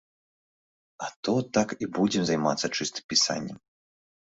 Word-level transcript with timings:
А 1.07 1.09
то 1.27 1.35
так 1.59 1.69
і 1.87 1.91
будзем 1.99 2.23
займацца 2.31 2.67
чыста 2.77 2.99
пісаннем. 3.13 3.57